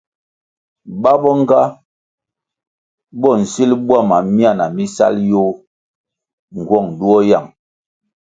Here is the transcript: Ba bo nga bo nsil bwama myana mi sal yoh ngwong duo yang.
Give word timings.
Ba 1.01 1.11
bo 1.21 1.31
nga 1.41 1.61
bo 3.19 3.29
nsil 3.41 3.71
bwama 3.85 4.17
myana 4.35 4.65
mi 4.75 4.83
sal 4.95 5.15
yoh 5.31 5.55
ngwong 6.57 6.87
duo 6.97 7.19
yang. 7.29 7.47